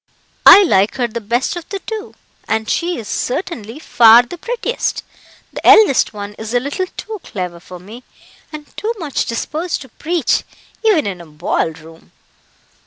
"I 0.47 0.63
like 0.63 0.95
her 0.95 1.05
the 1.07 1.21
best 1.21 1.55
of 1.55 1.69
the 1.69 1.77
two, 1.77 2.15
and 2.47 2.67
she 2.67 2.97
is 2.97 3.07
certainly 3.07 3.77
far 3.77 4.23
the 4.23 4.35
prettiest. 4.35 5.03
The 5.53 5.63
eldest 5.63 6.11
one 6.11 6.33
is 6.39 6.55
a 6.55 6.59
little 6.59 6.87
too 6.97 7.21
clever 7.23 7.59
for 7.59 7.77
me, 7.77 8.03
and 8.51 8.75
too 8.75 8.91
much 8.97 9.27
disposed 9.27 9.79
to 9.83 9.89
preach, 9.89 10.41
even 10.83 11.05
in 11.05 11.21
a 11.21 11.27
ball 11.27 11.69
room." 11.73 12.13